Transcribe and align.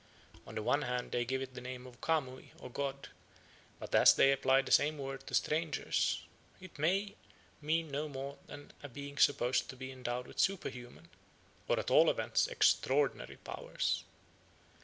On 0.47 0.55
the 0.55 0.63
one 0.63 0.81
hand 0.81 1.11
they 1.11 1.25
give 1.25 1.43
it 1.43 1.53
the 1.53 1.61
name 1.61 1.85
of 1.85 2.01
kamui 2.01 2.53
or 2.57 2.71
"god"; 2.71 3.09
but 3.79 3.93
as 3.93 4.15
they 4.15 4.31
apply 4.31 4.63
the 4.63 4.71
same 4.71 4.97
word 4.97 5.27
to 5.27 5.35
strangers, 5.35 6.23
it 6.59 6.79
may 6.79 7.13
mean 7.61 7.91
no 7.91 8.09
more 8.09 8.39
than 8.47 8.71
a 8.81 8.89
being 8.89 9.19
supposed 9.19 9.69
to 9.69 9.75
be 9.75 9.91
endowed 9.91 10.25
with 10.25 10.39
superhuman, 10.39 11.07
or 11.67 11.79
at 11.79 11.91
all 11.91 12.09
events 12.09 12.47
extraordinary, 12.47 13.37
powers. 13.37 14.03